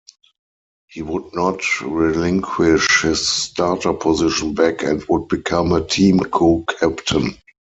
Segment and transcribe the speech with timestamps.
[0.87, 7.35] He would not relinquish his starter position back and would become a team co-captain.